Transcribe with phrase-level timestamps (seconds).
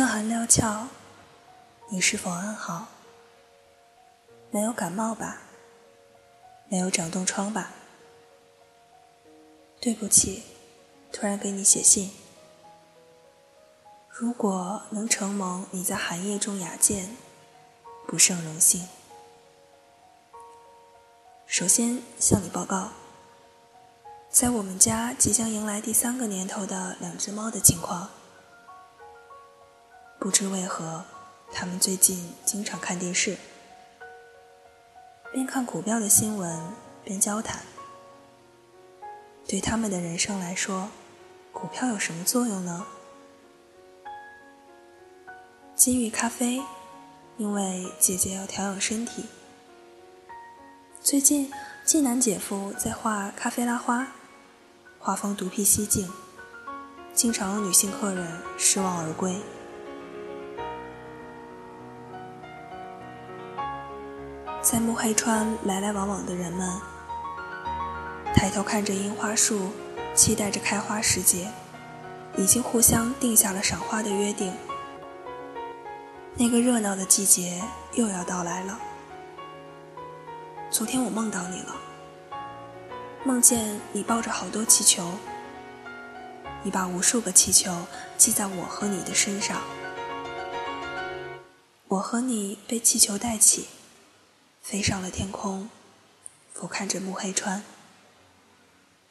[0.00, 0.88] 春寒料峭，
[1.90, 2.88] 你是否安好？
[4.50, 5.42] 没有感冒吧？
[6.70, 7.72] 没有长冻疮吧？
[9.78, 10.42] 对不起，
[11.12, 12.12] 突然给你写信。
[14.08, 17.14] 如果能承蒙你在寒夜中雅见，
[18.06, 18.88] 不胜荣幸。
[21.44, 22.88] 首先向你报告，
[24.30, 28.08] 在我们家即将迎来第三个年头的两只猫的情况。
[30.20, 31.02] 不知为何，
[31.50, 33.38] 他们最近经常看电视，
[35.32, 36.60] 边看股票的新闻
[37.02, 37.62] 边交谈。
[39.48, 40.90] 对他们的人生来说，
[41.54, 42.86] 股票有什么作用呢？
[45.74, 46.62] 金玉咖啡，
[47.38, 49.24] 因为姐姐要调养身体。
[51.00, 51.50] 最近，
[51.82, 54.08] 济南姐夫在画咖啡拉花，
[54.98, 56.12] 画风独辟蹊径，
[57.14, 59.40] 经常有女性客人失望而归。
[64.62, 66.70] 在木黑川来来往往的人们，
[68.34, 69.70] 抬头看着樱花树，
[70.14, 71.50] 期待着开花时节，
[72.36, 74.52] 已经互相定下了赏花的约定。
[76.34, 77.62] 那个热闹的季节
[77.94, 78.78] 又要到来了。
[80.70, 81.74] 昨天我梦到你了，
[83.24, 85.10] 梦见你抱着好多气球，
[86.62, 87.74] 你把无数个气球
[88.18, 89.62] 系在我和你的身上，
[91.88, 93.66] 我和你被气球带起，
[94.60, 95.68] 飞上了天空，
[96.54, 97.64] 俯瞰着木黑川，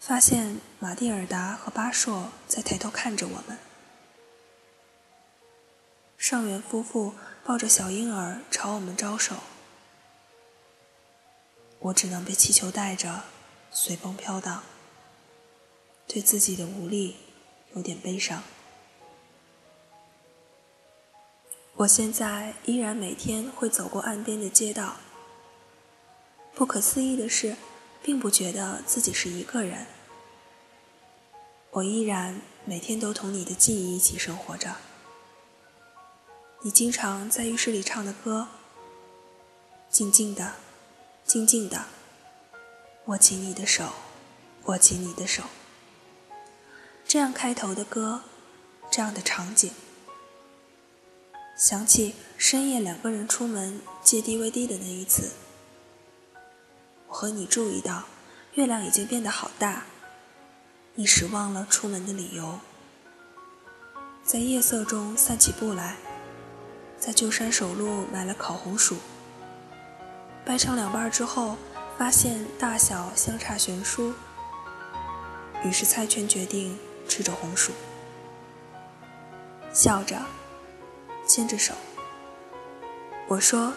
[0.00, 3.58] 发现马蒂尔达和巴硕在抬头看着我们。
[6.16, 9.36] 上元夫妇抱着小婴儿朝我们招手，
[11.80, 13.24] 我只能被气球带着
[13.70, 14.62] 随风飘荡，
[16.06, 17.16] 对自己的无力
[17.74, 18.42] 有点悲伤。
[21.74, 24.98] 我现在依然每天会走过岸边的街道，
[26.54, 27.56] 不可思议的是，
[28.02, 29.86] 并不觉得自己是一个人，
[31.70, 34.76] 我依然每天都同你的记忆一起生活着。
[36.60, 38.48] 你经常在浴室里唱的歌，
[39.90, 40.54] 静静的，
[41.24, 41.86] 静静的，
[43.06, 43.92] 握起你的手，
[44.64, 45.44] 握起你的手。
[47.04, 48.22] 这样开头的歌，
[48.90, 49.72] 这样的场景，
[51.56, 55.32] 想起深夜两个人出门借 DVD 的那一次，
[57.12, 58.04] 我和你注意到
[58.54, 59.82] 月亮已经变得好大，
[60.94, 62.58] 你失忘了出门的理由，
[64.24, 65.96] 在夜色中散起步来。
[66.98, 68.96] 在旧山首路买了烤红薯，
[70.42, 71.58] 掰成两半之后，
[71.98, 74.14] 发现大小相差悬殊，
[75.62, 77.72] 于是猜拳决定吃着红薯，
[79.70, 80.16] 笑着
[81.26, 81.74] 牵着手。
[83.28, 83.74] 我说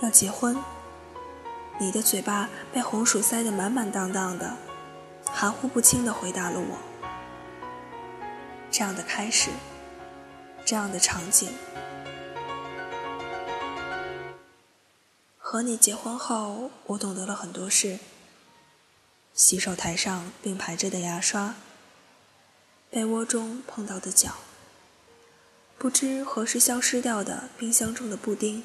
[0.00, 0.56] 要结婚，
[1.80, 4.54] 你的嘴巴被红薯塞得满满当当的，
[5.24, 6.76] 含糊不清地回答了我。
[8.70, 9.48] 这样的开始，
[10.62, 11.48] 这样的场景。
[15.38, 17.98] 和你结婚后，我懂得了很多事。
[19.32, 21.54] 洗手台上并排着的牙刷，
[22.90, 24.34] 被窝中碰到的脚，
[25.78, 28.62] 不知何时消失掉的冰箱中的布丁，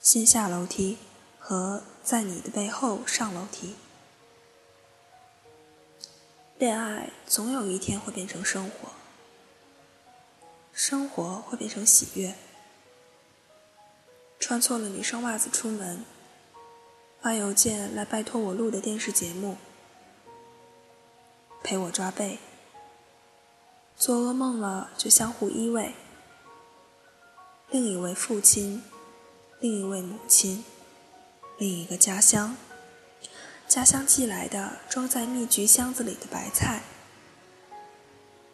[0.00, 0.98] 先下楼梯
[1.38, 3.74] 和在你的背后上楼梯。
[6.58, 8.90] 恋爱总有一天会变成生活，
[10.72, 12.34] 生活会变成喜悦。
[14.38, 16.04] 穿错了女生袜子出门，
[17.20, 19.56] 发邮件来拜托我录的电视节目，
[21.62, 22.38] 陪我抓背，
[23.96, 25.92] 做噩梦了就相互依偎，
[27.70, 28.82] 另一位父亲，
[29.58, 30.62] 另一位母亲，
[31.56, 32.58] 另一个家乡，
[33.66, 36.82] 家乡寄来的装在蜜橘箱子里的白菜，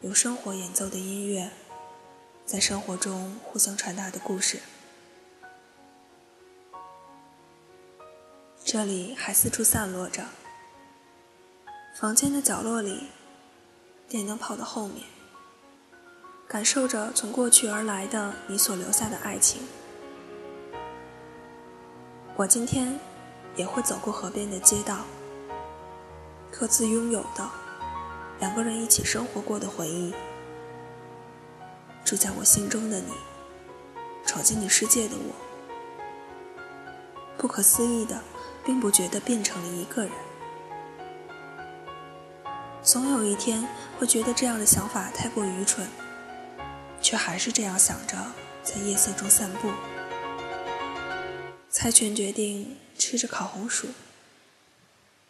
[0.00, 1.50] 有生活演奏的音乐，
[2.46, 4.60] 在生活中互相传达的故事。
[8.64, 10.26] 这里还四处散落着，
[11.98, 13.08] 房间的角落里，
[14.08, 15.04] 电灯泡的后面，
[16.46, 19.62] 感受着从过去而来的你所留下的爱情。
[22.36, 22.98] 我今天
[23.56, 24.98] 也会走过河边的街道，
[26.50, 27.48] 各自拥有的
[28.40, 30.14] 两个人一起生活过的回忆，
[32.04, 33.12] 住在我心中的你，
[34.24, 35.34] 闯进你世界的我，
[37.36, 38.20] 不可思议的。
[38.64, 40.12] 并不觉得变成了一个人，
[42.80, 43.66] 总有一天
[43.98, 45.84] 会觉得这样的想法太过愚蠢，
[47.00, 48.16] 却还是这样想着，
[48.62, 49.68] 在夜色中散步。
[51.82, 53.88] 猜拳决定吃着烤红薯，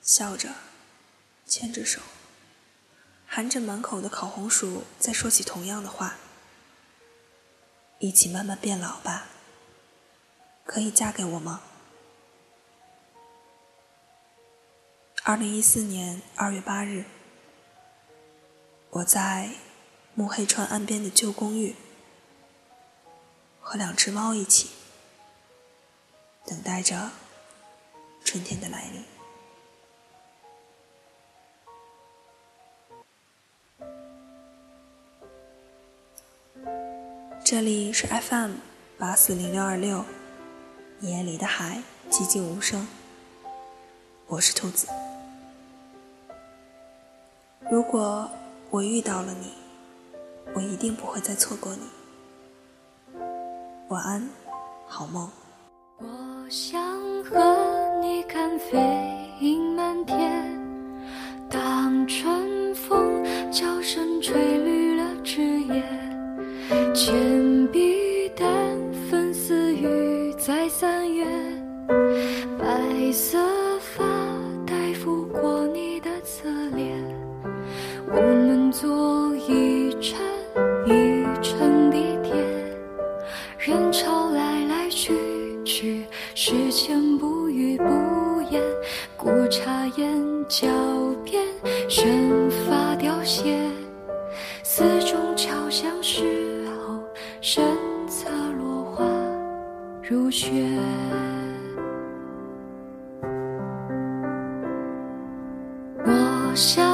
[0.03, 0.51] 笑着，
[1.47, 2.03] 牵着手，
[3.27, 6.17] 含着满口的烤红薯，在说起同样的话：
[8.01, 9.29] 一起慢慢变老吧。
[10.67, 11.63] 可以嫁给我吗？
[15.23, 17.07] 二零一四年二月八日，
[18.91, 19.55] 我在
[20.15, 21.75] 木黑川岸边的旧公寓，
[23.59, 24.69] 和两只猫一起，
[26.45, 27.11] 等待着
[28.25, 29.05] 春天的来临。
[37.45, 38.53] 这里是 FM
[38.99, 40.05] 八四零六二六，
[41.01, 42.89] 夜里的海寂静无声，
[44.27, 44.89] 我是兔子。
[47.71, 48.31] 如果
[48.71, 49.53] 我遇到了你，
[50.55, 51.83] 我一定不会再错过你。
[53.89, 54.29] 晚安，
[54.87, 55.31] 好梦。
[56.03, 56.09] 我
[56.49, 56.83] 想
[57.23, 57.39] 和
[58.01, 58.77] 你看飞
[59.41, 60.19] 鹰满天，
[61.49, 65.81] 当春风悄声吹绿了枝叶，
[86.45, 87.85] 时间不语不
[88.51, 88.61] 言。
[89.17, 90.67] 古茶烟脚
[91.23, 91.41] 边，
[91.89, 93.71] 生发凋谢，
[94.65, 96.99] 寺中敲响时候，
[97.41, 97.65] 身
[98.09, 98.29] 侧
[98.59, 99.05] 落花
[100.03, 100.51] 如雪。
[106.05, 106.92] 我想。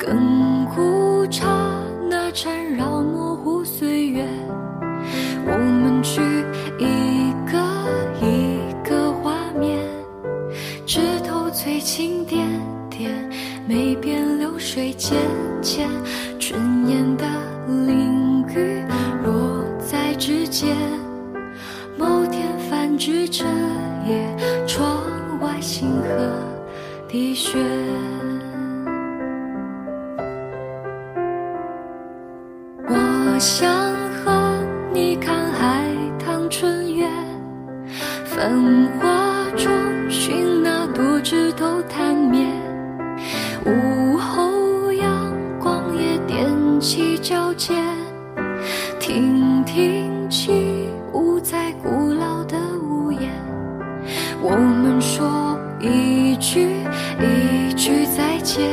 [0.00, 1.46] 亘古刹
[2.08, 2.99] 那缠绕
[38.40, 39.70] 繁华中
[40.08, 42.46] 寻那多枝头探灭。
[43.66, 46.80] 午后阳光也踮。
[46.80, 47.76] 起脚尖，
[48.98, 53.30] 听听起舞在古老的屋檐。
[54.40, 56.68] 我们说一句
[57.20, 58.66] 一句再见，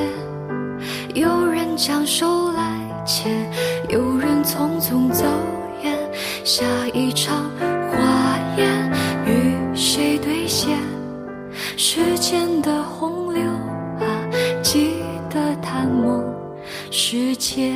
[1.14, 3.52] 有人将手来牵，
[3.90, 5.26] 有人匆匆走
[5.84, 5.94] 远。
[6.46, 7.52] 下一场
[10.58, 10.80] 谁兑现？
[11.78, 14.06] 时间的洪流啊，
[14.64, 16.24] 记得探梦
[16.90, 17.72] 世界。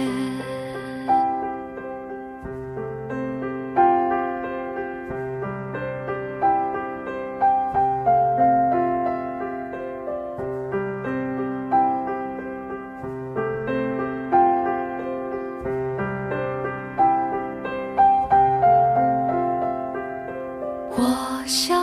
[20.94, 21.81] 我想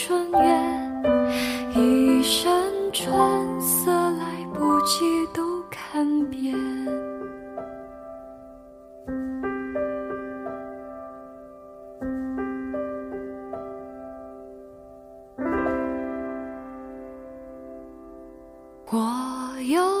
[0.00, 0.38] 春月，
[1.74, 2.48] 一身
[2.92, 6.54] 春色来不及都看遍。
[18.90, 19.97] 我有。